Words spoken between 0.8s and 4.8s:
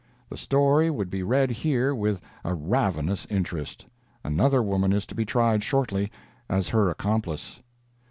would be read here with a ravenous interest. Another